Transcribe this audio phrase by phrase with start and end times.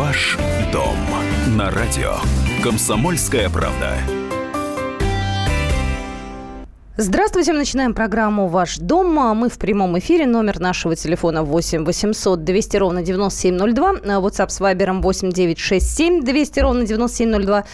[0.00, 0.38] Ваш
[0.72, 0.96] дом
[1.58, 2.14] на радио.
[2.64, 3.98] Комсомольская правда.
[6.96, 9.14] Здравствуйте, мы начинаем программу «Ваш дом».
[9.36, 10.24] Мы в прямом эфире.
[10.24, 13.92] Номер нашего телефона 8 800 200 ровно 9702.
[14.20, 17.64] WhatsApp с Вайбером 8 967 200 ровно 9702.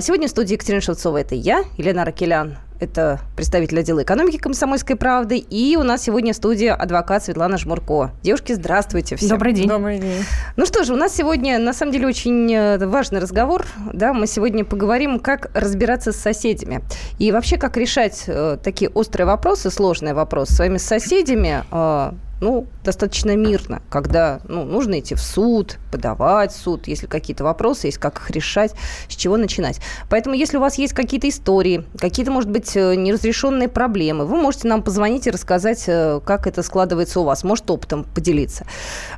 [0.00, 1.16] Сегодня в студии Екатерина Шевцова.
[1.18, 2.56] Это я, Елена Ракелян.
[2.84, 5.38] Это представитель отдела экономики «Комсомольской правды».
[5.38, 8.10] И у нас сегодня в студии адвокат Светлана Жмурко.
[8.22, 9.30] Девушки, здравствуйте всем.
[9.30, 9.66] Добрый день.
[9.66, 10.22] Добрый день.
[10.56, 13.64] Ну что же, у нас сегодня, на самом деле, очень э, важный разговор.
[13.94, 16.82] Да, мы сегодня поговорим, как разбираться с соседями.
[17.18, 23.36] И вообще, как решать э, такие острые вопросы, сложные вопросы своими соседями, э, ну, достаточно
[23.36, 28.18] мирно, когда ну, нужно идти в суд, подавать в суд, если какие-то вопросы есть, как
[28.18, 28.74] их решать,
[29.08, 29.80] с чего начинать.
[30.10, 34.68] Поэтому, если у вас есть какие-то истории, какие-то, может быть, э, неразрешенные проблемы, вы можете
[34.68, 38.66] нам позвонить и рассказать, э, как это складывается у вас, может, опытом поделиться.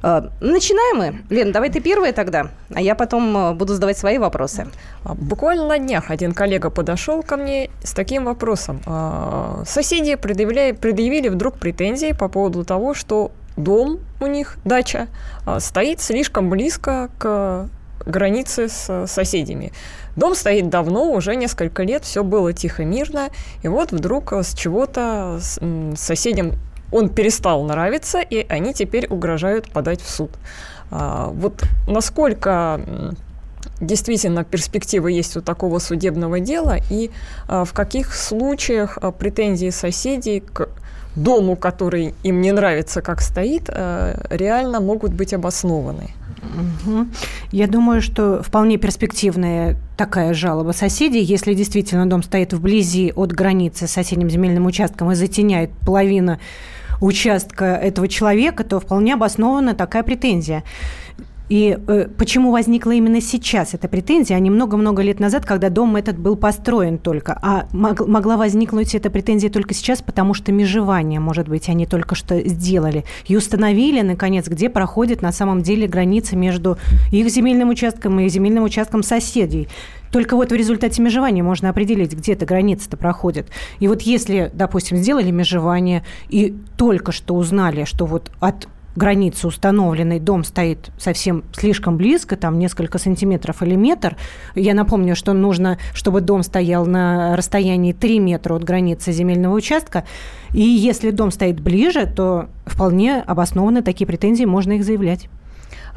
[0.03, 1.23] Э, начинаем мы.
[1.31, 4.67] Лен, давай ты первая тогда, а я потом буду задавать свои вопросы.
[5.05, 8.81] А, буквально на днях один коллега подошел ко мне с таким вопросом.
[8.87, 13.06] А, соседи предъявили, предъявили вдруг претензии по поводу того, что
[13.57, 15.09] дом у них, дача,
[15.45, 17.69] а, стоит слишком близко к
[18.05, 19.73] границе с соседями.
[20.15, 23.29] Дом стоит давно, уже несколько лет, все было тихо, мирно,
[23.63, 25.41] и вот вдруг с чего-то
[25.97, 26.53] соседям
[26.93, 30.31] он перестал нравиться, и они теперь угрожают подать в суд.
[30.91, 32.81] А, вот насколько
[33.81, 37.11] действительно перспектива есть у такого судебного дела, и
[37.49, 40.69] а, в каких случаях претензии соседей к
[41.17, 46.11] дому, который им не нравится, как стоит, э, реально могут быть обоснованы.
[46.87, 47.07] Угу.
[47.53, 53.87] Я думаю, что вполне перспективная такая жалоба соседей, если действительно дом стоит вблизи от границы
[53.87, 56.39] с соседним земельным участком и затеняет половину
[57.01, 60.63] участка этого человека, то вполне обоснована такая претензия.
[61.49, 65.97] И э, почему возникла именно сейчас эта претензия, а не много-много лет назад, когда дом
[65.97, 67.39] этот был построен только?
[67.41, 72.15] А мог, могла возникнуть эта претензия только сейчас, потому что межевание, может быть, они только
[72.15, 73.05] что сделали.
[73.27, 76.79] И установили, наконец, где проходит на самом деле граница между
[77.13, 79.69] их земельным участком и земельным участком соседей.
[80.11, 83.49] Только вот в результате межевания можно определить, где эта граница-то проходит.
[83.81, 90.21] И вот если, допустим, сделали межевание и только что узнали, что вот от границы установленной,
[90.21, 94.17] дом стоит совсем слишком близко, там несколько сантиметров или метр.
[94.55, 100.05] Я напомню, что нужно, чтобы дом стоял на расстоянии 3 метра от границы земельного участка.
[100.53, 105.29] И если дом стоит ближе, то вполне обоснованно такие претензии можно их заявлять.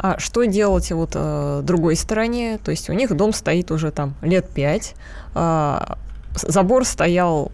[0.01, 2.57] А что делать вот э, другой стороне?
[2.63, 4.95] То есть у них дом стоит уже там лет пять,
[5.35, 5.79] э,
[6.47, 7.51] забор стоял,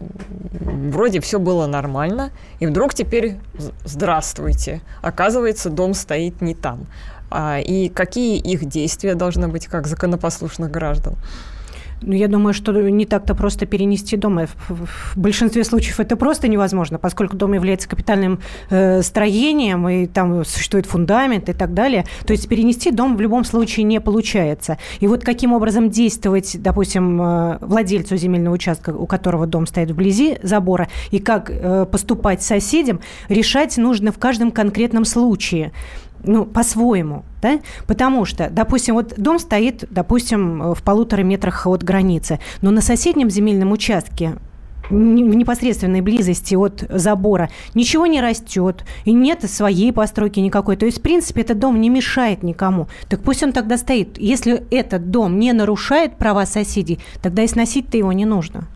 [0.60, 2.30] вроде все было нормально,
[2.60, 3.38] и вдруг теперь
[3.84, 6.86] здравствуйте, оказывается, дом стоит не там.
[7.30, 11.14] А, и какие их действия должны быть как законопослушных граждан?
[12.02, 14.40] Ну, я думаю, что не так-то просто перенести дом.
[14.68, 18.40] В большинстве случаев это просто невозможно, поскольку дом является капитальным
[18.70, 22.04] э, строением, и там существует фундамент и так далее.
[22.26, 24.78] То есть перенести дом в любом случае не получается.
[25.00, 30.38] И вот каким образом действовать, допустим, э, владельцу земельного участка, у которого дом стоит вблизи
[30.42, 35.72] забора, и как э, поступать соседям, решать нужно в каждом конкретном случае
[36.24, 42.40] ну, по-своему, да, потому что, допустим, вот дом стоит, допустим, в полутора метрах от границы,
[42.62, 44.34] но на соседнем земельном участке
[44.90, 50.76] в непосредственной близости от забора ничего не растет, и нет своей постройки никакой.
[50.76, 52.88] То есть, в принципе, этот дом не мешает никому.
[53.08, 54.18] Так пусть он тогда стоит.
[54.18, 58.68] Если этот дом не нарушает права соседей, тогда и сносить-то его не нужно.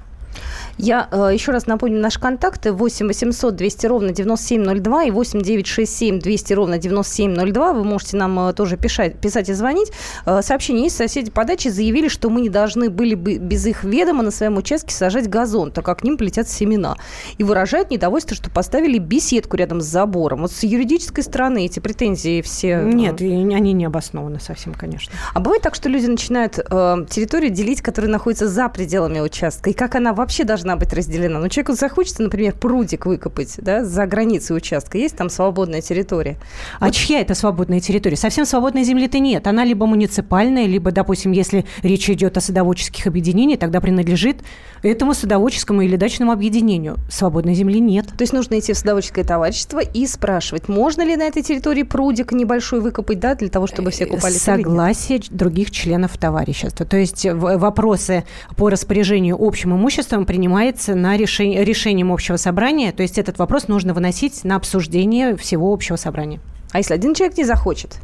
[0.82, 2.72] Я э, еще раз напомню наши контакты.
[2.72, 7.72] 8 800 200 ровно 9702 и 8 967 200 ровно 9702.
[7.74, 9.92] Вы можете нам э, тоже писать, писать и звонить.
[10.24, 10.96] Э, сообщение есть.
[10.96, 14.56] Соседи по даче заявили, что мы не должны были бы без их ведома на своем
[14.56, 16.96] участке сажать газон, так как к ним полетят семена.
[17.36, 20.40] И выражают недовольство, что поставили беседку рядом с забором.
[20.42, 22.68] Вот с юридической стороны эти претензии все...
[22.68, 25.12] Э, Нет, они не обоснованы совсем, конечно.
[25.34, 29.72] А бывает так, что люди начинают э, территорию делить, которая находится за пределами участка, и
[29.74, 31.40] как она вообще должна должна быть разделена.
[31.40, 34.98] Но человеку захочется, например, прудик выкопать да, за границей участка.
[34.98, 36.36] Есть там свободная территория.
[36.78, 36.94] А вот.
[36.94, 38.16] чья это свободная территория?
[38.16, 39.46] Совсем свободной земли-то нет.
[39.46, 44.38] Она либо муниципальная, либо, допустим, если речь идет о садоводческих объединениях, тогда принадлежит
[44.82, 46.96] этому садоводческому или дачному объединению.
[47.10, 48.06] Свободной земли нет.
[48.06, 52.32] То есть нужно идти в садоводческое товарищество и спрашивать, можно ли на этой территории прудик
[52.32, 54.40] небольшой выкопать, да, для того, чтобы все купались?
[54.40, 56.86] Согласие других членов товарищества.
[56.86, 58.24] То есть вопросы
[58.56, 62.92] по распоряжению общим имуществом принимают принимается на решение, решением общего собрания.
[62.92, 66.40] То есть этот вопрос нужно выносить на обсуждение всего общего собрания.
[66.72, 67.96] А если один человек не захочет?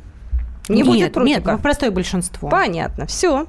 [0.69, 1.51] Не нет, будет прутика?
[1.51, 2.49] Нет, простое большинство.
[2.49, 3.47] Понятно, все.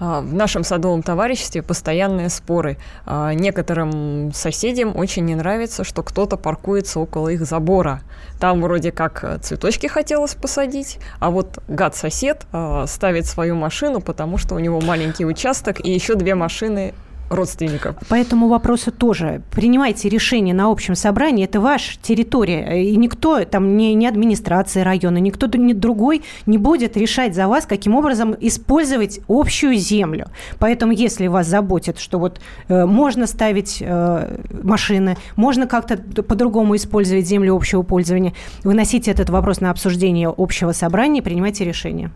[0.00, 2.78] А, в нашем садовом товариществе постоянные споры.
[3.04, 8.00] А, некоторым соседям очень не нравится, что кто-то паркуется около их забора.
[8.40, 14.54] Там вроде как цветочки хотелось посадить, а вот гад-сосед а, ставит свою машину, потому что
[14.54, 16.94] у него маленький участок и еще две машины
[17.28, 17.96] родственников.
[18.08, 21.44] По этому вопросу тоже принимайте решение на общем собрании.
[21.44, 22.84] Это ваша территория.
[22.84, 27.66] И никто, там, не, не администрация района, никто ни другой не будет решать за вас,
[27.66, 30.26] каким образом использовать общую землю.
[30.58, 37.26] Поэтому, если вас заботит, что вот э, можно ставить э, машины, можно как-то по-другому использовать
[37.26, 38.32] землю общего пользования,
[38.64, 42.10] выносите этот вопрос на обсуждение общего собрания и принимайте решение.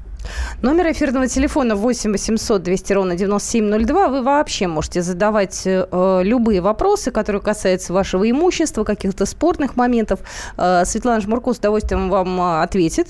[0.62, 4.08] Номер эфирного телефона 8 800 200 ровно 9702.
[4.08, 10.20] Вы вообще можете задавать э, любые вопросы, которые касаются вашего имущества, каких-то спорных моментов.
[10.56, 13.08] Э, Светлана Жмурко с удовольствием вам э, ответит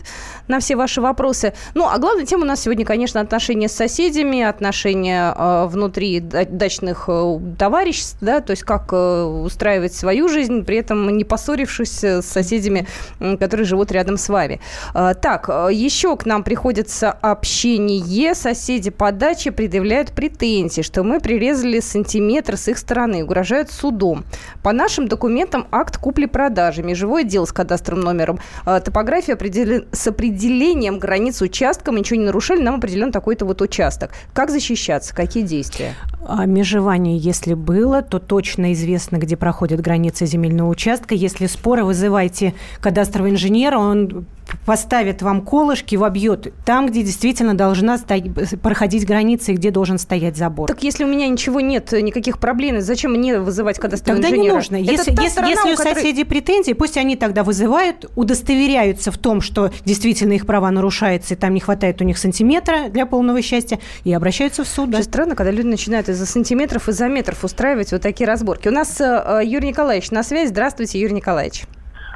[0.48, 1.54] на все ваши вопросы.
[1.74, 7.04] Ну, а главная тема у нас сегодня, конечно, отношения с соседями, отношения э, внутри дачных
[7.08, 12.22] э, товариществ, да, то есть как э, устраивать свою жизнь, при этом не поссорившись с
[12.22, 12.86] соседями,
[13.18, 14.60] которые живут рядом с вами.
[14.94, 18.34] Э, так, э, еще к нам приходится общение.
[18.34, 24.24] Соседи по даче предъявляют претензии, что мы прирезали сантиметр с их стороны, угрожают судом.
[24.62, 29.86] По нашим документам акт купли-продажи, межевое дело с кадастровым номером, а, топография определен...
[29.92, 34.12] с определением границ участка, мы ничего не нарушили, нам определен такой-то вот участок.
[34.32, 35.14] Как защищаться?
[35.14, 35.94] Какие действия?
[36.26, 41.14] А межевание, если было, то точно известно, где проходят границы земельного участка.
[41.14, 44.26] Если споры, вызывайте кадастрового инженера, он
[44.66, 50.36] поставит вам колышки, вобьет там, где действительно должна стоять, проходить граница и где должен стоять
[50.36, 50.68] забор.
[50.68, 54.60] Так если у меня ничего нет, никаких проблем, зачем мне вызывать кадастрового тогда инженера?
[54.60, 54.92] Тогда не нужно.
[54.92, 55.94] если, если, сторона, если у которой...
[55.94, 61.36] соседей претензии, пусть они тогда вызывают, удостоверяются в том, что действительно их права нарушаются, и
[61.36, 64.90] там не хватает у них сантиметра для полного счастья, и обращаются в суд.
[64.90, 65.02] Да?
[65.02, 68.68] Странно, когда люди начинают из-за сантиметров, из-за метров устраивать вот такие разборки.
[68.68, 70.48] У нас э, Юрий Николаевич на связи.
[70.48, 71.64] Здравствуйте, Юрий Николаевич.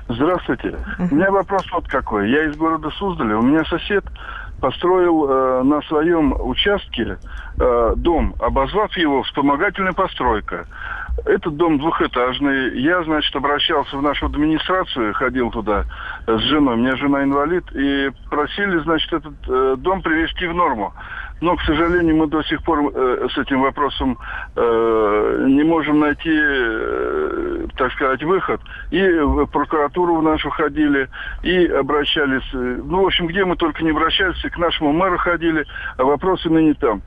[0.09, 0.77] Здравствуйте.
[0.99, 2.31] У меня вопрос вот какой.
[2.31, 3.39] Я из города Суздаля.
[3.39, 4.05] У меня сосед
[4.61, 7.19] построил э, на своем участке
[7.59, 10.61] э, дом, обозвав его вспомогательной постройкой.
[11.25, 12.79] Этот дом двухэтажный.
[12.81, 15.85] Я, значит, обращался в нашу администрацию, ходил туда
[16.27, 16.75] с женой.
[16.75, 17.65] У меня жена инвалид.
[17.73, 20.93] И просили, значит, этот э, дом привести в норму.
[21.41, 24.19] Но, к сожалению, мы до сих пор э, с этим вопросом
[24.57, 27.24] э, не можем найти, э,
[27.77, 28.61] так сказать, выход.
[28.91, 31.09] И в прокуратуру в нашу ходили,
[31.43, 32.49] и обращались.
[32.53, 35.67] Э, ну, в общем, где мы только не обращались, к нашему мэру ходили,
[35.97, 37.03] а вопросы ныне там.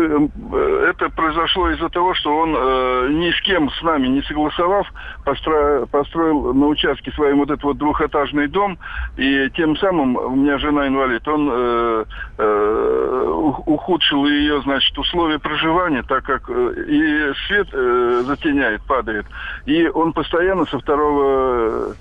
[0.00, 4.86] Э, это произошло из-за того, что он э, ни с кем с нами не согласовав,
[5.24, 8.78] построил, построил на участке своим вот этот вот двухэтажный дом,
[9.16, 12.04] и тем самым, у меня жена инвалид, он э,
[12.38, 13.32] э,
[13.66, 19.26] ухудшил ее, значит, условия проживания, так как э, и свет э, затеняет, падает,
[19.66, 21.94] и он постоянно со второго Э,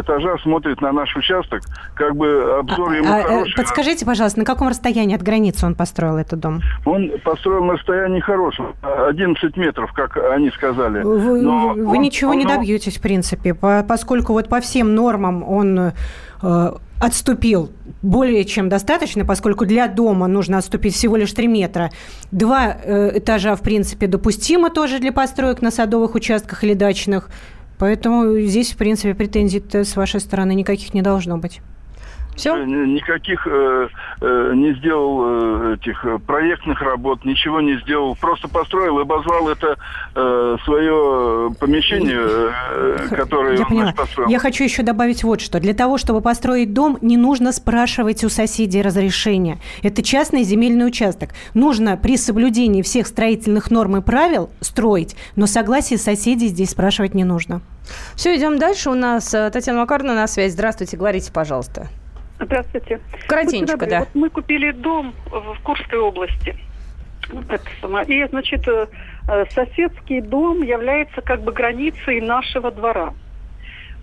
[0.00, 1.62] этажа смотрит на наш участок,
[1.94, 3.56] как бы обзор а, ему а, хороший.
[3.56, 6.60] Подскажите, пожалуйста, на каком расстоянии от границы он построил этот дом?
[6.84, 11.02] Он построил на расстоянии хорошем, 11 метров, как они сказали.
[11.02, 15.42] Вы, Но вы он, ничего он, не добьетесь, в принципе, поскольку вот по всем нормам
[15.42, 15.92] он
[16.42, 17.70] э, отступил
[18.02, 21.90] более чем достаточно, поскольку для дома нужно отступить всего лишь 3 метра.
[22.30, 27.28] Два э, этажа, в принципе, допустимо тоже для построек на садовых участках или дачных.
[27.78, 31.60] Поэтому здесь, в принципе, претензий с вашей стороны никаких не должно быть.
[32.36, 32.56] Все?
[32.56, 33.88] Э, никаких э,
[34.20, 38.16] э, не сделал э, этих э, проектных работ, ничего не сделал.
[38.16, 39.76] Просто построил и обозвал это
[40.14, 43.92] э, свое помещение, э, которое Я он поняла.
[43.92, 44.28] построил.
[44.28, 45.60] Я хочу еще добавить вот что.
[45.60, 49.58] Для того, чтобы построить дом, не нужно спрашивать у соседей разрешения.
[49.82, 51.30] Это частный земельный участок.
[51.54, 57.24] Нужно при соблюдении всех строительных норм и правил строить, но согласие соседей здесь спрашивать не
[57.24, 57.60] нужно.
[58.16, 58.90] Все, идем дальше.
[58.90, 60.52] У нас э, Татьяна Макаровна на связь.
[60.52, 61.88] Здравствуйте, говорите, пожалуйста.
[62.44, 63.00] Здравствуйте.
[63.26, 64.00] Коротенько, да.
[64.00, 66.56] Вот мы купили дом в Курской области.
[68.06, 68.86] И, значит, э,
[69.50, 73.14] соседский дом является как бы границей нашего двора.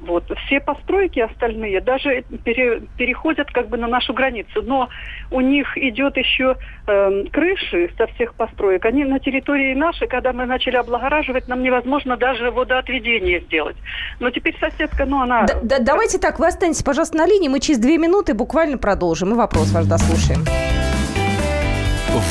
[0.02, 0.24] Вот.
[0.46, 4.62] Все постройки остальные даже пере, переходят как бы на нашу границу.
[4.64, 4.90] Но
[5.30, 8.84] у них идет еще э, крыши со всех построек.
[8.86, 13.78] Они на территории нашей, когда мы начали облагораживать, нам невозможно даже водоотведение сделать.
[14.20, 15.46] Но теперь соседка, ну она...
[15.46, 17.48] Да, да, давайте так, вы останетесь, пожалуйста, на линии.
[17.48, 19.34] Мы через две минуты буквально продолжим.
[19.34, 20.44] И вопрос ваш дослушаем.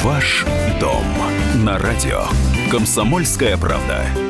[0.02, 0.44] Ваш
[0.80, 1.04] дом
[1.64, 2.22] на радио.
[2.70, 4.29] Комсомольская правда.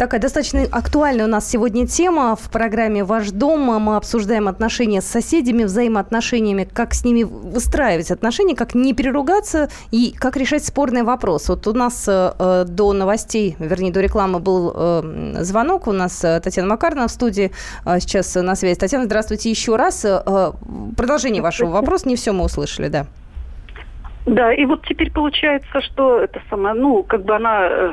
[0.00, 3.60] Такая достаточно актуальная у нас сегодня тема в программе «Ваш дом».
[3.60, 10.14] Мы обсуждаем отношения с соседями, взаимоотношениями, как с ними выстраивать отношения, как не переругаться и
[10.18, 11.52] как решать спорные вопросы.
[11.52, 15.86] Вот у нас э, до новостей, вернее, до рекламы был э, звонок.
[15.86, 17.50] У нас э, Татьяна Макарна в студии
[17.84, 18.80] э, сейчас на связи.
[18.80, 20.06] Татьяна, здравствуйте еще раз.
[20.06, 20.52] Э,
[20.96, 22.08] продолжение вашего вопроса.
[22.08, 23.04] Не все мы услышали, да.
[24.24, 27.92] Да, и вот теперь получается, что это самое, ну, как бы она э,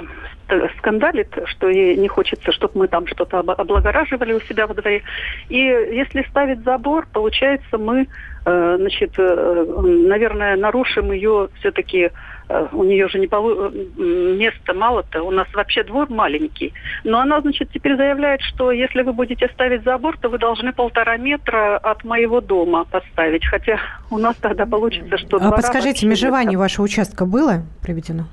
[0.77, 5.04] скандалит, что ей не хочется, чтобы мы там что-то облагораживали у себя во дворе.
[5.50, 8.08] И если ставить забор, получается, мы,
[8.46, 9.66] э, значит, э,
[10.08, 12.12] наверное, нарушим ее все-таки
[12.50, 13.70] э, у нее же не полу...
[13.70, 16.74] места мало-то, у нас вообще двор маленький.
[17.04, 21.18] Но она, значит, теперь заявляет, что если вы будете ставить забор, то вы должны полтора
[21.18, 23.46] метра от моего дома поставить.
[23.46, 25.38] Хотя у нас тогда получится, что...
[25.42, 28.25] А подскажите, межевание вашего участка было проведено?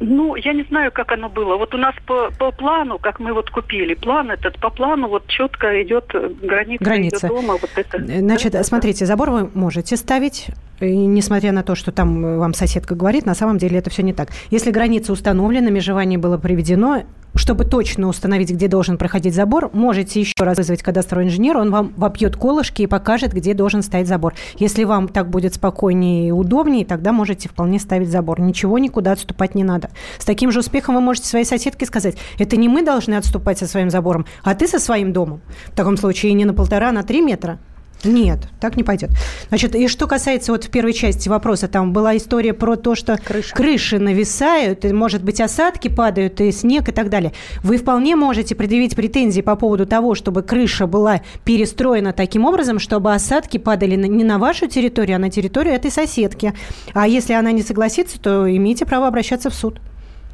[0.00, 1.56] Ну, я не знаю, как оно было.
[1.56, 5.26] Вот у нас по, по плану, как мы вот купили, план этот, по плану вот
[5.28, 6.06] четко идет
[6.42, 7.26] граница, граница.
[7.26, 7.54] идет дома.
[7.60, 8.04] Вот это.
[8.04, 10.48] Значит, да, смотрите, забор вы можете ставить,
[10.80, 14.12] и несмотря на то, что там вам соседка говорит, на самом деле это все не
[14.12, 14.30] так.
[14.50, 20.32] Если граница установлена, межевание было приведено, чтобы точно установить, где должен проходить забор, можете еще
[20.38, 24.34] раз вызвать кадастрового инженера, он вам вопьет колышки и покажет, где должен стоять забор.
[24.58, 28.40] Если вам так будет спокойнее и удобнее, тогда можете вполне ставить забор.
[28.40, 29.90] Ничего никуда отступать не надо.
[30.18, 33.66] С таким же успехом вы можете своей соседке сказать, это не мы должны отступать со
[33.66, 35.40] своим забором, а ты со своим домом.
[35.66, 37.58] В таком случае не на полтора, а на три метра.
[38.02, 39.10] Нет, так не пойдет.
[39.48, 43.16] Значит, и что касается вот в первой части вопроса, там была история про то, что
[43.16, 43.54] Крыша.
[43.54, 47.32] крыши нависают, и, может быть, осадки падают, и снег и так далее.
[47.62, 53.14] Вы вполне можете предъявить претензии по поводу того, чтобы крыша была перестроена таким образом, чтобы
[53.14, 56.52] осадки падали не на вашу территорию, а на территорию этой соседки.
[56.92, 59.80] А если она не согласится, то имеете право обращаться в суд.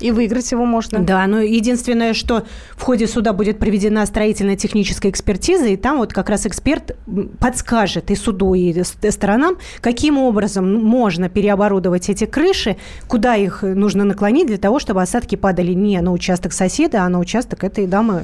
[0.00, 1.00] И выиграть его можно.
[1.00, 2.44] Да, но единственное, что
[2.76, 6.96] в ходе суда будет проведена строительно-техническая экспертиза, и там вот как раз эксперт
[7.38, 12.76] подскажет и суду, и сторонам, каким образом можно переоборудовать эти крыши,
[13.08, 17.18] куда их нужно наклонить для того, чтобы осадки падали не на участок соседа, а на
[17.18, 18.22] участок этой дамы,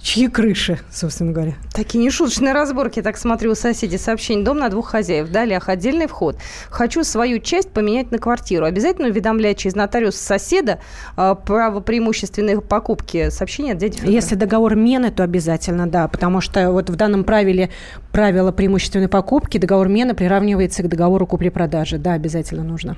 [0.00, 1.54] чьи крыши, собственно говоря.
[1.72, 3.98] Такие нешуточные разборки, так смотрю, у соседей.
[3.98, 4.44] Сообщение.
[4.44, 5.30] Дом на двух хозяев.
[5.30, 6.36] Далее, отдельный вход.
[6.70, 8.64] Хочу свою часть поменять на квартиру.
[8.64, 10.80] Обязательно уведомлять через нотариус соседа
[11.16, 13.30] э, право преимущественной покупки.
[13.30, 14.12] Сообщение от дяди Федора.
[14.12, 16.08] Если договор мены, то обязательно, да.
[16.08, 17.70] Потому что вот в данном правиле
[18.12, 21.98] правило преимущественной покупки договор мены приравнивается к договору купли-продажи.
[21.98, 22.96] Да, обязательно нужно.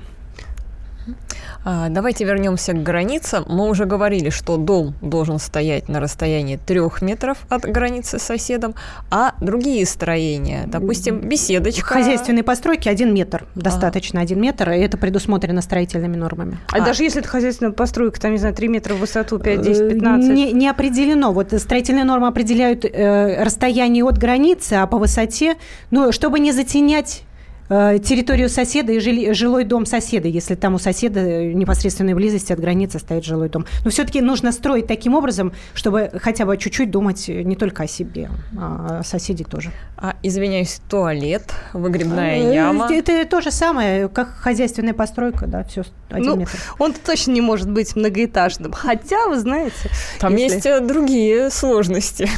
[1.69, 3.43] А, давайте вернемся к границам.
[3.45, 8.73] Мы уже говорили, что дом должен стоять на расстоянии трех метров от границы с соседом,
[9.11, 11.95] а другие строения, допустим, беседочка.
[11.95, 16.57] Хозяйственные постройки один метр, достаточно один метр, и это предусмотрено строительными нормами.
[16.71, 19.61] А, а даже если это хозяйственная постройка, там, не знаю, 3 метра в высоту, 5,
[19.61, 20.29] 10, 15?
[20.29, 21.33] Не, не определено.
[21.33, 25.57] Вот строительные нормы определяют э, расстояние от границы, а по высоте,
[25.91, 27.23] ну, чтобы не затенять
[27.69, 32.99] территорию соседа и жили, жилой дом соседа, если там у соседа непосредственной близости от границы
[32.99, 33.65] стоит жилой дом.
[33.83, 38.29] Но все-таки нужно строить таким образом, чтобы хотя бы чуть-чуть думать не только о себе,
[38.57, 39.71] а о соседей тоже.
[39.97, 42.87] А, извиняюсь, туалет, выгребная э, яма?
[42.91, 46.57] Это то же самое, как хозяйственная постройка, да, все один ну, метр.
[46.79, 49.89] Он точно не может быть многоэтажным, хотя, вы знаете...
[50.19, 50.55] Там если...
[50.55, 52.29] есть э, другие сложности.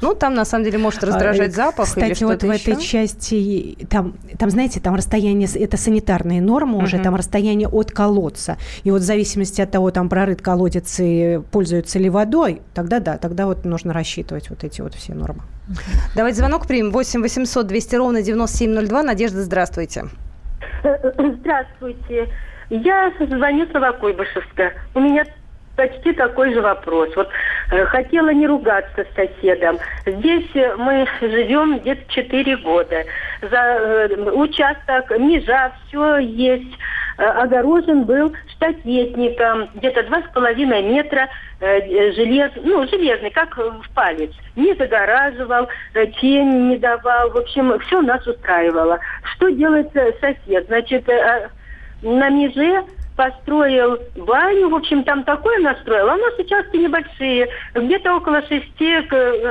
[0.00, 2.80] Ну, там, на самом деле, может раздражать а, запах Кстати, или что-то вот в этой
[2.80, 7.02] части, там, там, знаете, знаете, там расстояние, это санитарные нормы уже, uh-huh.
[7.02, 8.56] там расстояние от колодца.
[8.84, 13.18] И вот в зависимости от того, там прорыт колодец и пользуются ли водой, тогда да,
[13.18, 15.42] тогда вот нужно рассчитывать вот эти вот все нормы.
[15.68, 16.12] Uh-huh.
[16.16, 16.90] Давайте звонок примем.
[16.90, 19.02] 8 800 200 ровно 9702.
[19.02, 20.04] Надежда, здравствуйте.
[20.82, 22.28] Здравствуйте.
[22.70, 24.72] Я звоню с Новокуйбышевска.
[24.94, 25.24] У меня
[25.78, 27.14] почти такой же вопрос.
[27.14, 27.28] Вот
[27.70, 29.78] э, хотела не ругаться с соседом.
[30.04, 33.04] Здесь э, мы живем где-то 4 года.
[33.42, 36.76] За э, участок, межа, все есть.
[37.16, 41.28] огорожен был штакетником, где-то два с половиной метра
[41.60, 44.32] желез, ну, железный, как в палец.
[44.56, 45.68] Не загораживал,
[46.20, 47.30] тень не давал.
[47.30, 48.98] В общем, все нас устраивало.
[49.34, 50.66] Что делает сосед?
[50.66, 51.08] Значит,
[52.02, 52.84] на меже
[53.18, 56.08] построил баню, в общем, там такое настроил.
[56.08, 58.96] А у нас участки небольшие, где-то около шести,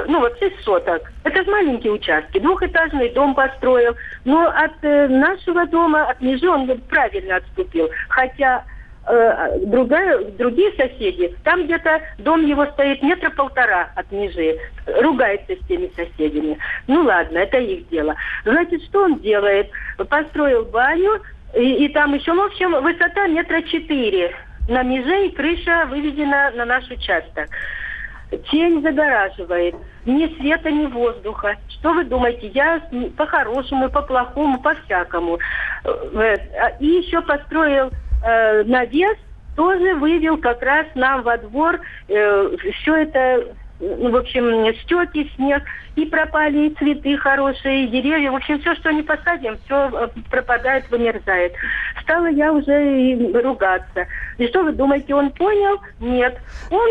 [0.08, 1.12] ну вот шесть соток.
[1.26, 2.40] Это же маленькие участки.
[2.40, 3.94] Двухэтажный дом построил.
[4.24, 7.90] Но от э, нашего дома, от межи он правильно отступил.
[8.08, 8.64] Хотя
[9.06, 14.58] э, другая, другие соседи, там где-то дом его стоит метра полтора от межи,
[15.02, 16.58] ругается с теми соседями.
[16.88, 18.16] Ну ладно, это их дело.
[18.46, 19.70] Значит, что он делает?
[20.10, 21.22] Построил баню,
[21.56, 24.36] и, и там еще, в общем, высота метра четыре.
[24.68, 27.50] На меже и крыша выведена на наш участок.
[28.52, 29.76] Тень загораживает.
[30.06, 31.56] Ни света, ни воздуха.
[31.70, 32.48] Что вы думаете?
[32.48, 32.82] Я
[33.16, 35.40] по-хорошему, по-плохому, по-всякому.
[35.86, 36.36] Э,
[36.82, 37.90] и еще построил
[38.26, 39.18] э, навес,
[39.56, 45.64] тоже вывел как раз нам во двор э, все это ну, в общем, стеки, снег,
[45.96, 48.32] и пропали и цветы хорошие, и деревья.
[48.32, 51.54] В общем, все, что не посадим, все э, пропадает, вымерзает.
[52.02, 54.08] Стала я уже ругаться.
[54.38, 55.80] И что вы думаете, он понял?
[56.00, 56.40] Нет.
[56.72, 56.90] Он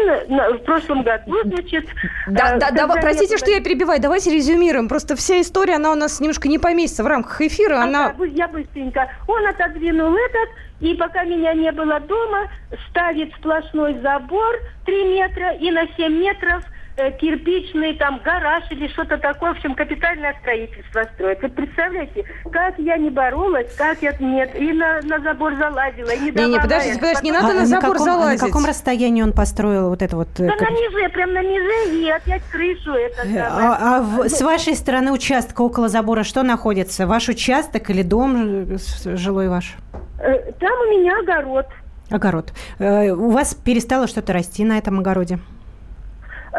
[0.56, 1.86] в прошлом году, значит...
[2.28, 4.00] Да, э, да, да, простите, что я перебиваю.
[4.00, 4.88] Давайте резюмируем.
[4.88, 7.80] Просто вся история, она у нас немножко не поместится в рамках эфира.
[7.80, 8.14] Она...
[8.16, 9.08] А, я быстренько.
[9.26, 10.50] Он отодвинул этот,
[10.80, 12.48] и пока меня не было дома,
[12.90, 16.64] ставит сплошной забор 3 метра и на 7 метров–
[16.96, 21.42] кирпичный там гараж или что-то такое, в общем, капитальное строительство строит.
[21.42, 26.20] Вы представляете, как я не боролась, как я нет, и на, на забор залазила, и
[26.20, 28.40] не Не, не, подождите, подождите, не надо а, на забор каком, залазить.
[28.40, 30.28] А на каком расстоянии он построил вот это вот?
[30.38, 34.40] Э, да на ниже, прям на ниже, и опять крышу это А, а в, с
[34.40, 37.06] вашей стороны участка около забора что находится?
[37.06, 39.76] Ваш участок или дом жилой ваш?
[40.16, 41.66] Там у меня огород.
[42.08, 42.52] Огород.
[42.78, 45.40] У вас перестало что-то расти на этом огороде?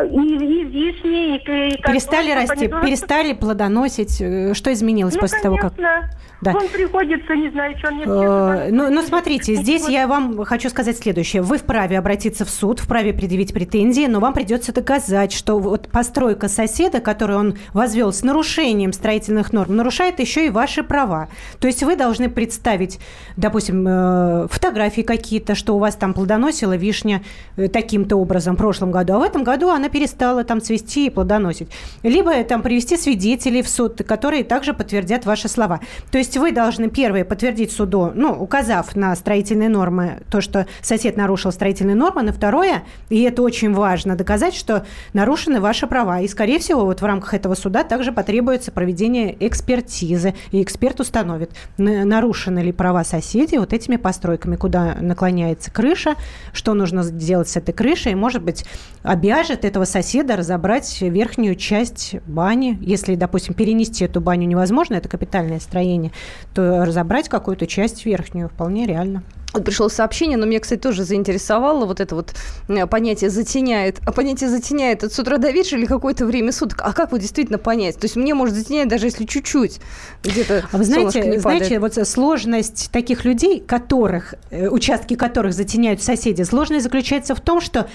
[0.06, 2.86] И, и вишни, и, и Перестали расти, помидоры.
[2.86, 4.22] перестали плодоносить.
[4.22, 5.70] Э, что изменилось ну, после конечно.
[5.70, 6.10] того, как...
[6.42, 6.54] Да.
[6.56, 10.70] Он приходится, не знаю, что он мне э, ну, ну, смотрите, здесь я вам хочу
[10.70, 11.42] сказать следующее.
[11.42, 16.48] Вы вправе обратиться в суд, вправе предъявить претензии, но вам придется доказать, что вот постройка
[16.48, 21.30] соседа, которую он возвел с нарушением строительных норм, нарушает еще и ваши права.
[21.60, 23.00] То есть вы должны представить,
[23.36, 27.24] допустим, э, фотографии какие-то, что у вас там плодоносила вишня
[27.56, 31.10] э, таким-то образом в прошлом году, а в этом году она перестала там цвести и
[31.10, 31.70] плодоносить.
[32.04, 35.80] Либо там привести свидетелей в суд, которые также подтвердят ваши слова.
[36.12, 40.68] То есть есть вы должны первое подтвердить суду, ну, указав на строительные нормы, то, что
[40.82, 46.20] сосед нарушил строительные нормы, на второе, и это очень важно, доказать, что нарушены ваши права.
[46.20, 51.52] И, скорее всего, вот в рамках этого суда также потребуется проведение экспертизы, и эксперт установит,
[51.78, 56.16] нарушены ли права соседей вот этими постройками, куда наклоняется крыша,
[56.52, 58.66] что нужно сделать с этой крышей, и, может быть,
[59.04, 65.62] обяжет этого соседа разобрать верхнюю часть бани, если, допустим, перенести эту баню невозможно, это капитальное
[65.62, 66.12] строение,
[66.54, 69.24] то разобрать какую-то часть верхнюю вполне реально.
[69.54, 72.36] Вот пришло сообщение, но меня, кстати, тоже заинтересовало вот это вот
[72.68, 74.00] э, понятие затеняет.
[74.06, 76.82] А понятие затеняет от с утра до вечера или какое-то время суток.
[76.84, 77.96] А как вот действительно понять?
[77.96, 79.80] То есть мне может затенять даже если чуть-чуть
[80.24, 86.44] где-то а Вы знаете, знаете, вот сложность таких людей, которых, э, участки которых затеняют соседи,
[86.44, 87.88] сложность заключается в том, что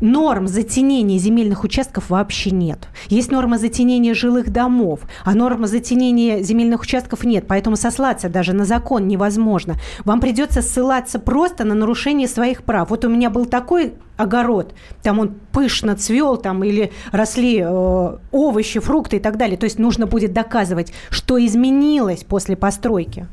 [0.00, 2.88] норм затенения земельных участков вообще нет.
[3.08, 7.46] Есть норма затенения жилых домов, а норма затенения земельных участков нет.
[7.48, 9.76] Поэтому сослаться даже на закон невозможно.
[10.04, 12.90] Вам придется ссылаться просто на нарушение своих прав.
[12.90, 18.80] Вот у меня был такой огород, там он пышно цвел, там или росли э, овощи,
[18.80, 19.56] фрукты и так далее.
[19.56, 23.26] То есть нужно будет доказывать, что изменилось после постройки.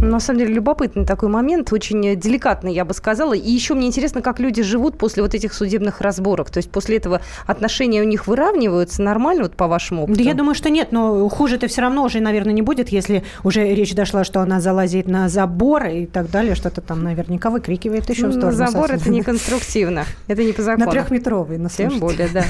[0.00, 3.34] На самом деле любопытный такой момент, очень деликатный, я бы сказала.
[3.34, 6.50] И еще мне интересно, как люди живут после вот этих судебных разборок.
[6.50, 10.18] То есть после этого отношения у них выравниваются нормально, вот по вашему опыту?
[10.18, 13.24] Да я думаю, что нет, но хуже это все равно уже, наверное, не будет, если
[13.44, 18.08] уже речь дошла, что она залазит на забор и так далее, что-то там наверняка выкрикивает
[18.08, 18.52] еще в сторону.
[18.52, 20.86] Забор– это не конструктивно, это не по закону.
[20.86, 22.44] На трехметровый, на Тем более, да.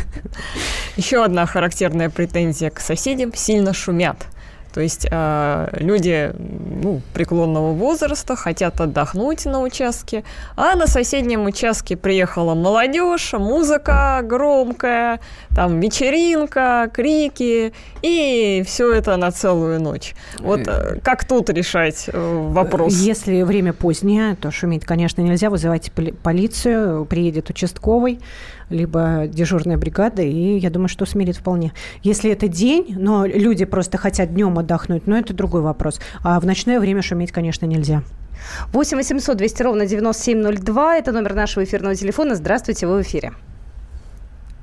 [0.96, 4.26] Еще одна характерная претензия к соседям– сильно шумят.
[4.72, 10.24] То есть э, люди ну, преклонного возраста хотят отдохнуть на участке,
[10.56, 15.20] а на соседнем участке приехала молодежь, музыка громкая,
[15.54, 20.14] там вечеринка, крики, и все это на целую ночь.
[20.38, 22.94] Вот э, как тут решать э, вопрос?
[22.94, 25.50] Если время позднее, то шуметь, конечно, нельзя.
[25.50, 28.20] Вызывайте полицию, приедет участковый,
[28.70, 31.72] либо дежурная бригада, и я думаю, что смирит вполне.
[32.02, 36.00] Если это день, но люди просто хотят днем отдохнуть, но это другой вопрос.
[36.24, 38.02] А в ночное время шуметь, конечно, нельзя.
[38.72, 40.96] 8 800 200 ровно 9702.
[40.96, 42.34] Это номер нашего эфирного телефона.
[42.34, 43.32] Здравствуйте, вы в эфире.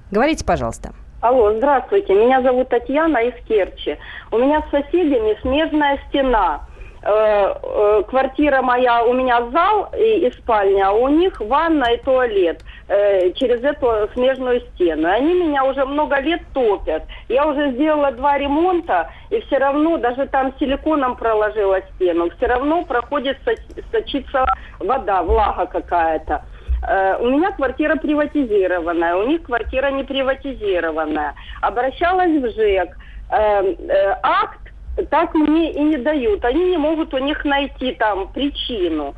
[0.10, 0.93] Говорите, пожалуйста.
[1.22, 2.13] Алло, здравствуйте.
[2.13, 3.98] Меня зовут Татьяна из Керчи.
[4.32, 6.62] У меня с соседями смежная стена.
[7.04, 12.04] Э, э, квартира моя, у меня зал и, и спальня, а у них ванна и
[12.04, 15.10] туалет э, через эту смежную стену.
[15.10, 17.04] Они меня уже много лет топят.
[17.30, 22.84] Я уже сделала два ремонта, и все равно, даже там силиконом проложила стену, все равно
[22.86, 23.38] проходит
[23.91, 24.45] сочиться
[24.80, 26.43] вода, влага какая-то.
[26.88, 31.36] Э, у меня квартира приватизированная, у них квартира не приватизированная.
[31.62, 32.97] Обращалась в ЖЭК.
[33.30, 34.60] Э, акт
[35.10, 36.43] так мне и не дают.
[36.45, 39.15] Они не могут у них найти там причину.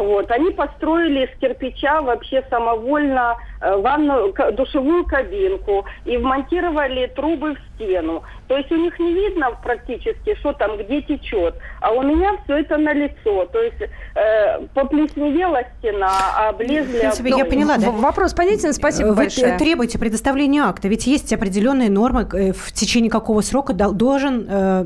[0.00, 0.30] Вот.
[0.30, 8.22] Они построили из кирпича вообще самовольно э, ванную, душевую кабинку и вмонтировали трубы в стену.
[8.48, 11.54] То есть у них не видно практически, что там, где течет.
[11.80, 13.46] А у меня все это на лицо.
[13.46, 16.98] То есть э, поплесневела стена, а облезли...
[16.98, 17.90] В принципе, я поняла, да?
[17.90, 19.58] Вопрос понятен, спасибо Вы большое.
[19.58, 24.84] требуете предоставления акта, ведь есть определенные нормы, э, в течение какого срока должен э,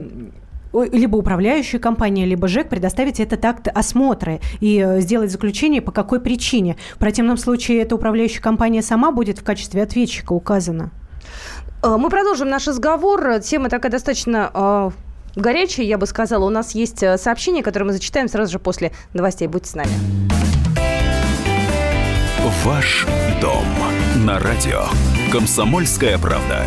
[0.84, 6.20] либо управляющая компания, либо ЖЭК предоставить этот акт осмотра и э, сделать заключение, по какой
[6.20, 6.76] причине.
[6.94, 10.90] В противном случае эта управляющая компания сама будет в качестве ответчика указана.
[11.82, 13.40] Э, мы продолжим наш разговор.
[13.40, 14.90] Тема такая достаточно э,
[15.36, 16.44] горячая, я бы сказала.
[16.44, 19.48] У нас есть сообщение, которое мы зачитаем сразу же после новостей.
[19.48, 19.90] Будьте с нами.
[22.64, 23.06] Ваш
[23.40, 23.64] дом
[24.24, 24.84] на радио.
[25.32, 26.66] Комсомольская правда.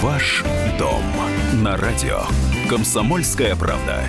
[0.00, 0.44] Ваш
[0.78, 1.02] дом
[1.54, 2.20] на радио.
[2.70, 4.04] Комсомольская правда.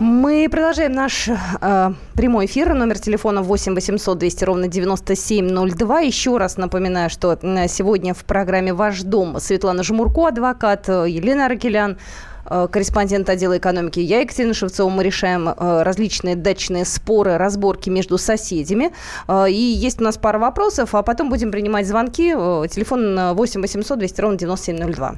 [0.00, 2.74] Мы продолжаем наш э, прямой эфир.
[2.74, 6.00] Номер телефона 8 800 200 ровно 9702.
[6.00, 11.92] Еще раз напоминаю, что сегодня в программе «Ваш дом» Светлана Жмурко, адвокат, э, Елена Ракелян,
[11.92, 12.27] Э,
[12.70, 14.00] корреспондент отдела экономики.
[14.00, 14.90] Я, Екатерина Шевцова.
[14.90, 18.92] Мы решаем э, различные дачные споры, разборки между соседями.
[19.26, 22.32] Э, и есть у нас пара вопросов, а потом будем принимать звонки.
[22.32, 25.14] Телефон 8 800 200 ровно 9702.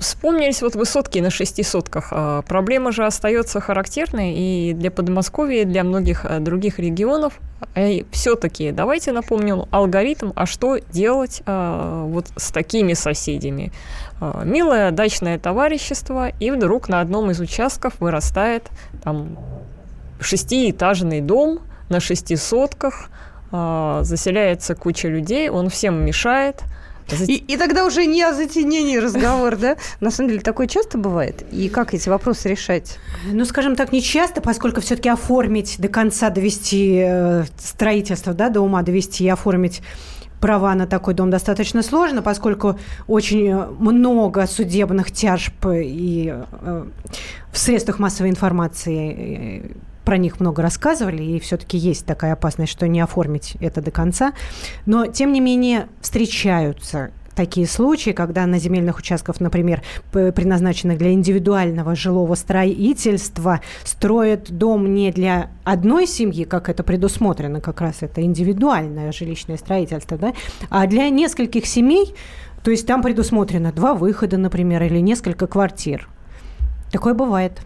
[0.00, 2.08] Вспомнились вот высотки на шести сотках.
[2.10, 7.38] А, проблема же остается характерной и для Подмосковья, и для многих других регионов.
[7.76, 13.72] И все-таки давайте напомним алгоритм, а что делать а, вот с такими соседями.
[14.20, 18.68] А, милое дачное товарищество, и вдруг на одном из участков вырастает
[19.02, 19.38] там
[20.20, 23.10] шестиэтажный дом на шести сотках,
[23.52, 26.62] а, заселяется куча людей, он всем мешает.
[27.26, 29.76] И, и тогда уже не о затенении разговор, да?
[30.00, 31.44] На самом деле такое часто бывает.
[31.52, 32.98] И как эти вопросы решать?
[33.30, 38.60] Ну, скажем так, не часто, поскольку все-таки оформить до конца, довести э, строительство, да, до
[38.60, 39.82] ума довести и оформить
[40.40, 46.84] права на такой дом достаточно сложно, поскольку очень много судебных тяжб и э,
[47.50, 52.86] в средствах массовой информации э, про них много рассказывали, и все-таки есть такая опасность, что
[52.86, 54.32] не оформить это до конца.
[54.86, 61.94] Но, тем не менее, встречаются такие случаи, когда на земельных участках, например, предназначенных для индивидуального
[61.96, 69.12] жилого строительства, строят дом не для одной семьи, как это предусмотрено, как раз это индивидуальное
[69.12, 70.32] жилищное строительство, да,
[70.70, 72.14] а для нескольких семей,
[72.62, 76.08] то есть там предусмотрено два выхода, например, или несколько квартир.
[76.92, 77.60] Такое бывает.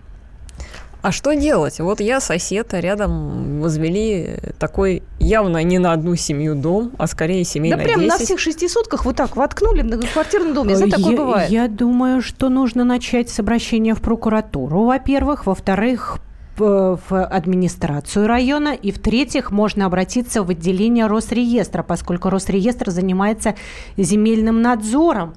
[1.00, 1.78] А что делать?
[1.78, 7.44] Вот я сосед, а рядом возвели такой явно не на одну семью дом, а скорее
[7.44, 8.08] семей да прям 10.
[8.08, 10.68] на всех шести сутках вот так воткнули в многоквартирный дом.
[10.68, 11.50] Я знаю, такое бывает.
[11.50, 15.46] Я думаю, что нужно начать с обращения в прокуратуру, во-первых.
[15.46, 16.18] Во-вторых,
[16.56, 18.74] в администрацию района.
[18.74, 23.54] И в-третьих, можно обратиться в отделение Росреестра, поскольку Росреестр занимается
[23.96, 25.34] земельным надзором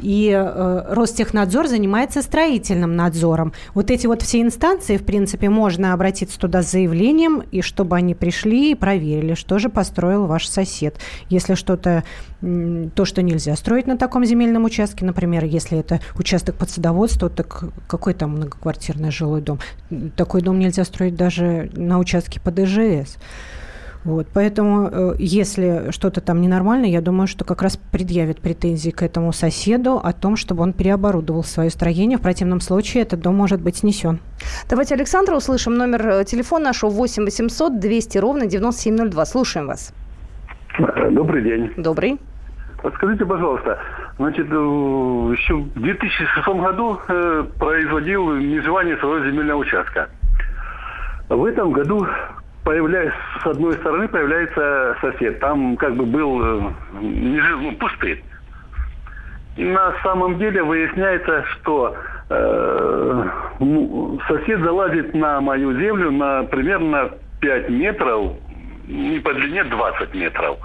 [0.00, 3.52] и э, Ростехнадзор занимается строительным надзором.
[3.74, 8.14] Вот эти вот все инстанции, в принципе, можно обратиться туда с заявлением, и чтобы они
[8.14, 10.96] пришли и проверили, что же построил ваш сосед.
[11.28, 12.04] Если что-то,
[12.40, 17.64] то, что нельзя строить на таком земельном участке, например, если это участок под садоводство, так
[17.86, 19.58] какой там многоквартирный жилой дом?
[20.16, 23.18] Такой дом нельзя строить даже на участке под ИЖС.
[24.04, 29.02] Вот, поэтому, э, если что-то там ненормально, я думаю, что как раз предъявит претензии к
[29.02, 32.18] этому соседу о том, чтобы он переоборудовал свое строение.
[32.18, 34.18] В противном случае этот дом может быть снесен.
[34.68, 35.74] Давайте Александра услышим.
[35.74, 39.24] Номер э, телефона нашего 8 800 200 ровно 9702.
[39.24, 39.94] Слушаем вас.
[41.10, 41.72] Добрый день.
[41.76, 42.18] Добрый.
[42.96, 43.78] Скажите, пожалуйста,
[44.18, 46.98] значит, э, еще в 2006 году
[47.56, 50.08] производил межевание своего земельного участка.
[51.28, 52.04] В этом году
[52.64, 55.40] появляется, с одной стороны появляется сосед.
[55.40, 56.70] Там как бы был э,
[57.00, 58.22] ну, пустырь.
[59.56, 61.94] На самом деле выясняется, что
[62.30, 63.28] э,
[64.28, 68.32] сосед залазит на мою землю на примерно 5 метров,
[68.86, 70.58] не по длине 20 метров.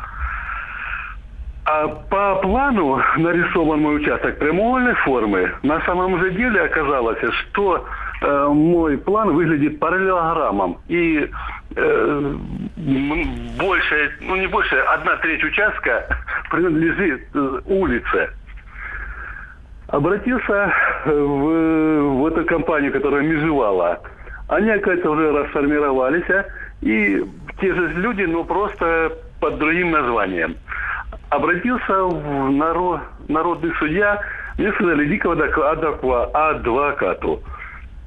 [1.65, 5.51] А по плану нарисован мой участок прямоугольной формы.
[5.63, 7.85] На самом же деле оказалось, что
[8.21, 10.79] э, мой план выглядит параллелограммом.
[10.87, 11.29] И
[11.75, 12.33] э,
[13.57, 16.07] больше, ну не больше, одна треть участка
[16.51, 18.29] принадлежит э, улице.
[19.87, 20.73] Обратился
[21.05, 24.01] в, в эту компанию, которая межевала.
[24.49, 26.29] Они, оказывается, уже расформировались.
[26.29, 26.45] А,
[26.81, 27.23] и
[27.59, 30.57] те же люди, но просто под другим названием.
[31.29, 34.19] Обратился в народ, народный судья,
[34.57, 35.25] мне сказали, иди к
[36.33, 37.41] адвокату.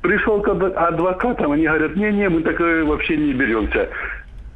[0.02, 3.88] Пришел к адвокатам, они говорят, не-не, мы такое вообще не беремся.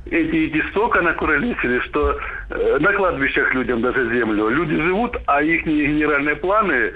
[0.06, 2.18] Эти, эти столько накуролесили, что
[2.50, 4.48] э, на кладбищах людям даже землю.
[4.48, 6.92] Люди живут, а их генеральные планы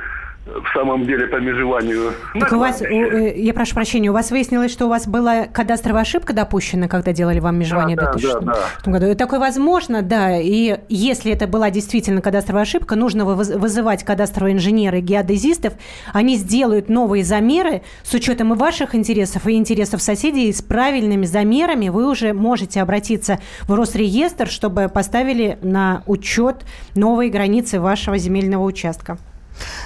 [0.49, 2.13] в самом деле по межеванию.
[2.39, 6.03] Так у вас, э, я прошу прощения, у вас выяснилось, что у вас была кадастровая
[6.03, 8.91] ошибка допущена, когда делали вам межевание да, в 2006 да, да.
[8.91, 9.15] году?
[9.15, 10.39] Такое возможно, да.
[10.39, 15.75] И если это была действительно кадастровая ошибка, нужно вызывать кадастровые инженеры, геодезистов.
[16.13, 20.49] Они сделают новые замеры с учетом и ваших интересов, и интересов соседей.
[20.49, 27.31] И с правильными замерами вы уже можете обратиться в Росреестр, чтобы поставили на учет новые
[27.31, 29.19] границы вашего земельного участка.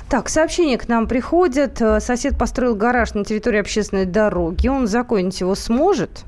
[0.09, 1.81] Так, сообщение к нам приходит.
[1.81, 4.69] Э, сосед построил гараж на территории общественной дороги.
[4.69, 6.25] Он законить его сможет?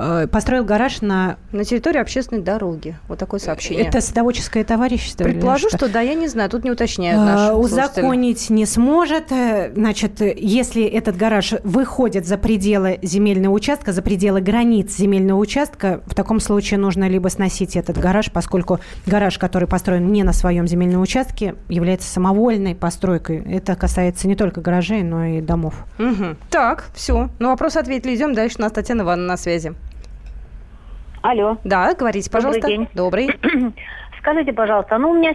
[0.00, 1.36] Э, построил гараж на...
[1.52, 2.96] На территории общественной дороги.
[3.06, 3.84] Вот такое сообщение.
[3.84, 5.24] Это садоводческое товарищество?
[5.24, 5.76] Предположу, что?
[5.76, 6.48] что да, я не знаю.
[6.48, 9.30] Тут не уточняют э, наши Узаконить не сможет.
[9.30, 16.00] Э, значит, если этот гараж выходит за пределы земельного участка, за пределы границ земельного участка,
[16.06, 20.66] в таком случае нужно либо сносить этот гараж, поскольку гараж, который построен не на своем
[20.66, 23.44] земельном участке, является самовольной постройкой.
[23.44, 25.74] Это касается не только гаражей, но и домов.
[25.98, 26.36] Угу.
[26.48, 27.28] Так, все.
[27.38, 28.16] Ну, вопрос ответили.
[28.16, 28.56] Идем дальше.
[28.58, 29.74] У нас Татьяна Ивановна на связи.
[31.22, 31.58] Алло.
[31.64, 32.62] Да, говорите, пожалуйста.
[32.62, 32.88] Добрый день.
[32.94, 33.30] Добрый.
[34.20, 35.34] Скажите, пожалуйста, ну у меня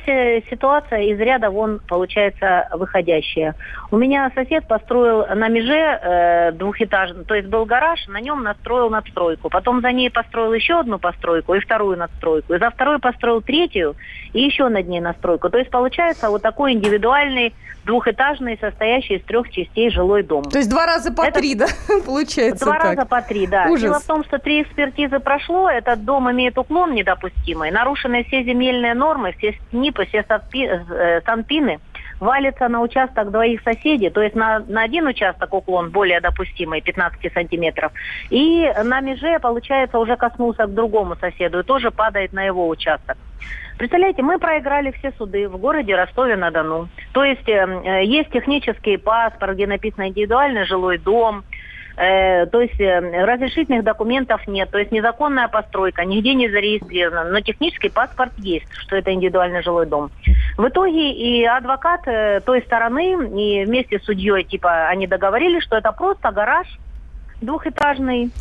[0.50, 3.56] ситуация из ряда вон получается выходящая.
[3.89, 8.91] У меня сосед построил на меже э, двухэтажный, то есть был гараж, на нем настроил
[8.91, 9.50] надстройку.
[9.50, 12.54] Потом за ней построил еще одну постройку и вторую надстройку.
[12.54, 13.95] И за второй построил третью
[14.34, 15.50] и еще над ней настройку.
[15.50, 17.54] То есть получается вот такой индивидуальный
[17.86, 20.43] двухэтажный, состоящий из трех частей жилой дом.
[20.43, 21.39] То есть два раза по Это...
[21.39, 21.67] три, да,
[22.06, 22.84] получается Два так.
[22.84, 23.67] раза по три, да.
[23.69, 23.82] Ужас.
[23.82, 28.75] Дело в том, что три экспертизы прошло, этот дом имеет уклон недопустимый, нарушены все земельные
[28.94, 31.80] нормы, все СНИПы, все э, санпины,
[32.20, 37.34] валится на участок двоих соседей, то есть на, на один участок уклон более допустимый, 15
[37.34, 37.92] сантиметров,
[38.30, 43.18] и на меже, получается, уже коснулся к другому соседу и тоже падает на его участок.
[43.78, 46.88] Представляете, мы проиграли все суды в городе Ростове-на-Дону.
[47.12, 51.44] То есть эм, э, есть технический паспорт, где написано индивидуальный жилой дом,
[51.97, 57.39] э, то есть э, разрешительных документов нет, то есть незаконная постройка, нигде не зарегистрирована, но
[57.41, 60.12] технический паспорт есть, что это индивидуальный жилой дом.
[60.58, 65.77] В итоге и адвокат э, той стороны, и вместе с судьей, типа, они договорились, что
[65.77, 66.67] это просто гараж
[67.41, 68.31] двухэтажный,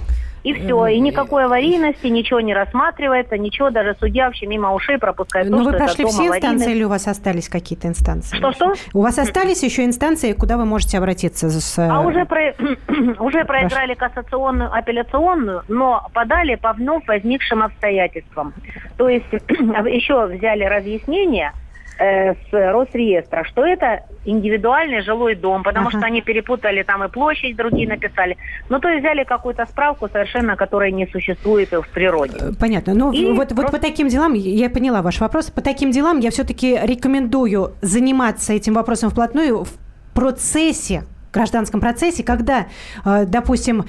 [0.45, 5.49] и все, и никакой аварийности, ничего не рассматривается, ничего, даже судья вообще мимо ушей пропускает.
[5.49, 6.45] Но то, вы прошли все аварийность.
[6.45, 8.37] инстанции или у вас остались какие-то инстанции?
[8.37, 8.75] Что-что?
[8.93, 11.49] У вас остались еще инстанции, куда вы можете обратиться?
[11.49, 11.79] С...
[11.79, 12.55] А уже, про...
[13.19, 18.53] уже проиграли кассационную, апелляционную, но подали по вновь возникшим обстоятельствам.
[18.99, 21.53] То есть еще взяли разъяснение–
[21.97, 25.99] Э, с Росреестра, что это индивидуальный жилой дом, потому ага.
[25.99, 28.37] что они перепутали там и площадь, другие написали.
[28.69, 32.35] Ну, то есть взяли какую-то справку совершенно, которая не существует в природе.
[32.41, 32.95] Э, понятно.
[32.95, 33.55] Ну, вот, просто...
[33.55, 38.53] вот по таким делам, я поняла ваш вопрос, по таким делам я все-таки рекомендую заниматься
[38.53, 39.71] этим вопросом вплотную в
[40.15, 42.67] процессе, гражданском процессе, когда,
[43.05, 43.85] э, допустим,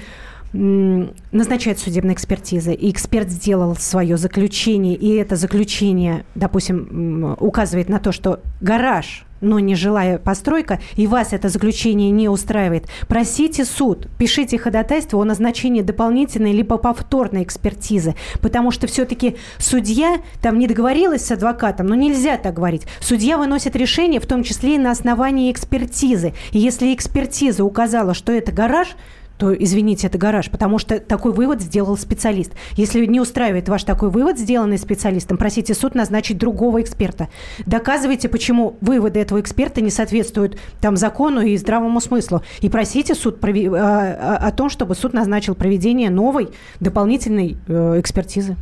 [0.52, 8.12] назначает судебная экспертиза, и эксперт сделал свое заключение, и это заключение, допустим, указывает на то,
[8.12, 14.58] что гараж но не жилая постройка, и вас это заключение не устраивает, просите суд, пишите
[14.58, 21.30] ходатайство о назначении дополнительной либо повторной экспертизы, потому что все-таки судья там не договорилась с
[21.30, 22.86] адвокатом, но нельзя так говорить.
[23.00, 26.34] Судья выносит решение, в том числе и на основании экспертизы.
[26.52, 28.96] И если экспертиза указала, что это гараж,
[29.38, 32.52] то, извините, это гараж, потому что такой вывод сделал специалист.
[32.72, 37.28] Если не устраивает ваш такой вывод, сделанный специалистом, просите суд назначить другого эксперта.
[37.66, 42.42] Доказывайте, почему выводы этого эксперта не соответствуют там закону и здравому смыслу.
[42.60, 46.48] И просите суд прови- о, а, а, о том, чтобы суд назначил проведение новой
[46.80, 48.56] дополнительной э, экспертизы.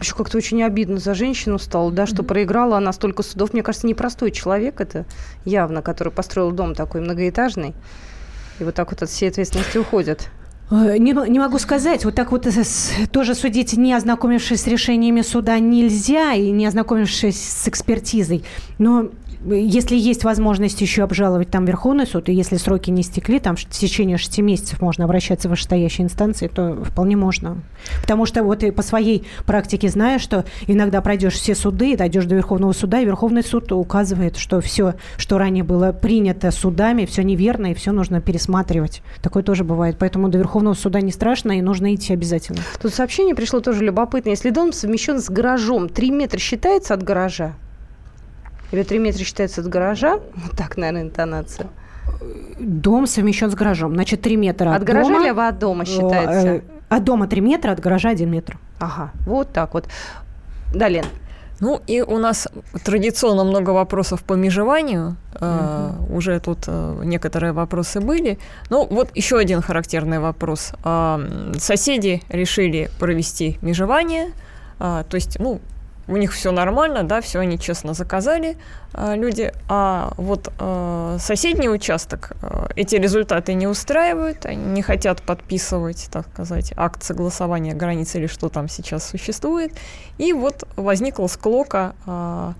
[0.00, 2.26] Еще как-то очень обидно за женщину стало, да, что mm-hmm.
[2.26, 3.52] проиграла она столько судов.
[3.52, 5.06] Мне кажется, непростой человек это
[5.44, 7.74] явно, который построил дом такой многоэтажный
[8.58, 10.28] и вот так вот от всей ответственности уходят?
[10.70, 12.04] Э, не, не могу сказать.
[12.04, 12.64] Вот так вот э,
[13.10, 18.44] тоже судить, не ознакомившись с решениями суда, нельзя, и не ознакомившись с экспертизой.
[18.78, 19.10] Но
[19.44, 23.64] если есть возможность еще обжаловать там Верховный суд, и если сроки не стекли, там в
[23.64, 27.62] течение 6 месяцев можно обращаться в вышестоящие инстанции, то вполне можно.
[28.00, 32.34] Потому что вот и по своей практике знаю, что иногда пройдешь все суды, дойдешь до
[32.34, 37.72] Верховного суда, и Верховный суд указывает, что все, что ранее было принято судами, все неверно,
[37.72, 39.02] и все нужно пересматривать.
[39.22, 39.96] Такое тоже бывает.
[39.98, 42.60] Поэтому до Верховного суда не страшно, и нужно идти обязательно.
[42.80, 44.32] Тут сообщение пришло тоже любопытное.
[44.32, 47.54] Если дом совмещен с гаражом, 3 метра считается от гаража?
[48.72, 50.20] Или 3 метра считается от гаража?
[50.34, 51.68] Вот так, наверное, интонация.
[52.58, 53.94] Дом совмещен с гаражом.
[53.94, 56.48] Значит, 3 метра от, от гаража дома, или от дома считается?
[56.48, 58.58] Э, от дома 3 метра, от гаража 1 метр.
[58.78, 59.88] Ага, вот так вот.
[60.74, 61.04] Да, Лен.
[61.60, 62.46] Ну и у нас
[62.84, 65.16] традиционно много вопросов по межеванию.
[65.40, 66.16] Угу.
[66.16, 68.38] Уже тут uh, некоторые вопросы были.
[68.70, 70.72] Ну вот еще один характерный вопрос.
[70.84, 74.32] Uh, соседи решили провести межевание.
[74.78, 75.60] То есть, ну,
[76.08, 78.56] у них все нормально, да, все они честно заказали
[78.94, 85.22] э, люди, а вот э, соседний участок э, эти результаты не устраивают, они не хотят
[85.22, 89.72] подписывать, так сказать, акт согласования границ или что там сейчас существует,
[90.16, 92.52] и вот возникла склока э,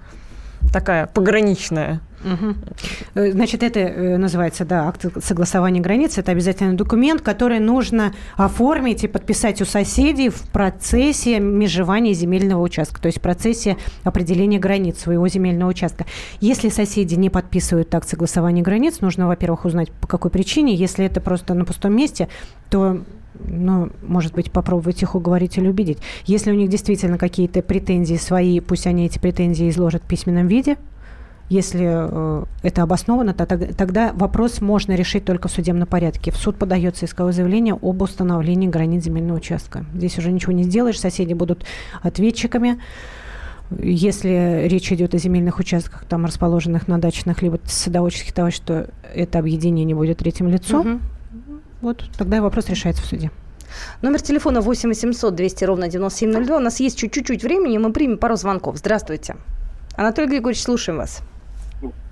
[0.72, 3.30] такая пограничная Угу.
[3.32, 6.18] Значит, это э, называется, да, акт согласования границ.
[6.18, 13.00] Это обязательный документ, который нужно оформить и подписать у соседей в процессе межевания земельного участка,
[13.00, 16.06] то есть в процессе определения границ своего земельного участка.
[16.40, 20.74] Если соседи не подписывают акт согласования границ, нужно, во-первых, узнать, по какой причине.
[20.74, 22.28] Если это просто на пустом месте,
[22.68, 23.00] то
[23.46, 25.98] ну, может быть, попробовать их уговорить или убедить.
[26.24, 30.76] Если у них действительно какие-то претензии свои, пусть они эти претензии изложат в письменном виде–
[31.48, 36.30] если э, это обосновано, то тогда вопрос можно решить только в судебном порядке.
[36.30, 39.86] В суд подается исковое заявление об установлении границ земельного участка.
[39.94, 41.64] Здесь уже ничего не сделаешь, соседи будут
[42.02, 42.78] ответчиками.
[43.70, 49.38] Если речь идет о земельных участках, там расположенных на дачных либо садоводческих товариществ, то это
[49.38, 50.80] объединение не будет третьим лицом.
[50.80, 51.00] Угу.
[51.80, 53.30] Вот тогда вопрос решается в суде.
[54.02, 56.56] Номер телефона 8 800 200 ровно 9702.
[56.56, 58.76] У нас есть чуть-чуть времени, мы примем пару звонков.
[58.76, 59.36] Здравствуйте.
[59.96, 61.22] Анатолий Григорьевич, слушаем вас.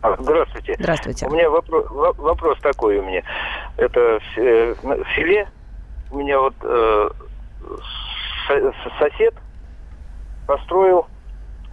[0.02, 0.76] А, здравствуйте.
[0.78, 1.26] Здравствуйте.
[1.26, 3.22] У меня вопрос, вопрос такой у меня.
[3.76, 5.48] Это э, в селе
[6.12, 7.08] у меня вот э,
[8.98, 9.34] сосед
[10.46, 11.06] построил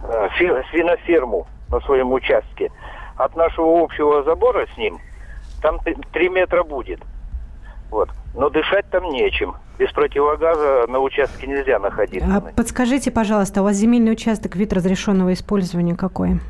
[0.02, 0.28] э,
[0.70, 2.72] свиноферму на своем участке.
[3.16, 4.98] От нашего общего забора с ним
[5.62, 5.80] там
[6.12, 7.00] 3 метра будет.
[7.94, 8.08] Вот.
[8.34, 9.54] Но дышать там нечем.
[9.78, 12.28] Без противогаза на участке нельзя находиться.
[12.28, 16.40] А подскажите, пожалуйста, у вас земельный участок, вид разрешенного использования какой?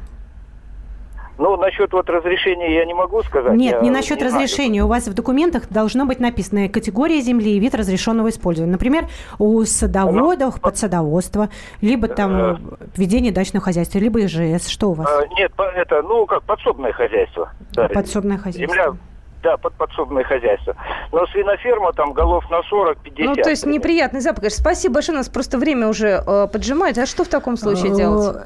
[1.37, 3.53] Ну, насчет вот разрешения я не могу сказать.
[3.53, 4.81] Нет, не насчет не разрешения.
[4.81, 4.87] Знаю.
[4.87, 8.73] У вас в документах должно быть написано категория земли и вид разрешенного использования.
[8.73, 11.51] Например, у садоводов, под садоводство,
[11.83, 12.57] либо там э,
[12.97, 14.69] ведение дачного хозяйства, либо ИЖС.
[14.69, 15.09] Что у вас?
[15.11, 17.51] А, нет, это, ну, как подсобное хозяйство.
[17.75, 17.89] Да.
[17.89, 18.75] Подсобное хозяйство.
[18.75, 18.97] Земля,
[19.45, 20.75] да, под подсобное хозяйство.
[21.13, 22.97] Но свиноферма там голов на 40-50.
[23.19, 24.51] Ну, то есть неприятный запах.
[24.51, 26.99] Спасибо большое, у нас просто время уже э, поджимает.
[26.99, 28.37] А что в таком случае э, делать?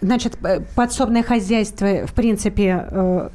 [0.00, 0.36] Значит,
[0.76, 3.28] подсобное хозяйство, в принципе, э,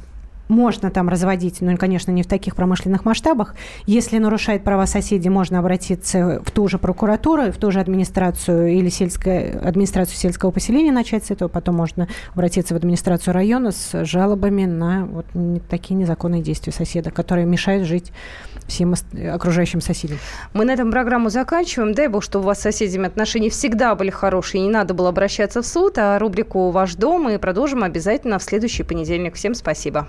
[0.50, 3.54] можно там разводить, но, конечно, не в таких промышленных масштабах.
[3.86, 8.88] Если нарушает права соседей, можно обратиться в ту же прокуратуру, в ту же администрацию или
[8.88, 11.48] сельское, администрацию сельского поселения начать с этого.
[11.48, 15.26] Потом можно обратиться в администрацию района с жалобами на вот
[15.68, 18.12] такие незаконные действия соседа, которые мешают жить
[18.66, 18.94] всем
[19.32, 20.18] окружающим соседям.
[20.52, 21.94] Мы на этом программу заканчиваем.
[21.94, 25.62] Дай бог, что у вас с соседями отношения всегда были хорошие, не надо было обращаться
[25.62, 25.98] в суд.
[25.98, 29.34] А рубрику «Ваш дом» мы продолжим обязательно в следующий понедельник.
[29.34, 30.08] Всем спасибо.